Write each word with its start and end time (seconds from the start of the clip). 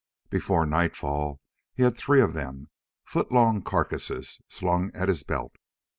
Before 0.31 0.65
nightfall 0.65 1.39
he 1.75 1.83
had 1.83 1.95
three 1.95 2.21
of 2.21 2.33
them 2.33 2.71
foot 3.05 3.31
long 3.31 3.61
carcasses 3.61 4.41
slung 4.47 4.89
at 4.95 5.09
his 5.09 5.21
belt. 5.21 5.53